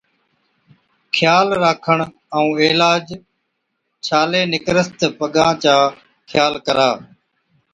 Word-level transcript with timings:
خيال 1.15 1.47
راکڻ 1.61 1.97
ائُون 2.35 2.57
عِلاج، 2.69 3.05
ڇالي 4.05 4.41
نِڪرس 4.53 4.87
تہ 4.99 5.07
پگان 5.17 5.53
چا 5.63 5.75
خيال 6.29 6.53
ڪرا، 6.65 6.89